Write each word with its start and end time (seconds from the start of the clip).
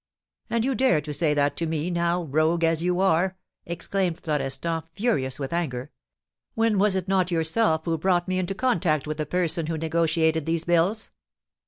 "And 0.49 0.65
you 0.65 0.73
dare 0.73 0.99
to 0.99 1.13
say 1.13 1.35
that 1.35 1.55
to 1.57 1.67
me, 1.67 1.91
now, 1.91 2.23
rogue 2.23 2.63
as 2.63 2.81
you 2.81 2.99
are," 3.01 3.37
exclaimed 3.67 4.19
Florestan, 4.19 4.81
furious 4.95 5.37
with 5.39 5.53
anger, 5.53 5.91
"when 6.55 6.79
was 6.79 6.95
it 6.95 7.07
not 7.07 7.29
you 7.29 7.37
yourself 7.37 7.85
who 7.85 7.99
brought 7.99 8.27
me 8.27 8.39
into 8.39 8.55
contact 8.55 9.05
with 9.05 9.17
the 9.17 9.27
person 9.27 9.67
who 9.67 9.77
negotiated 9.77 10.47
these 10.47 10.63
bills?" 10.63 11.11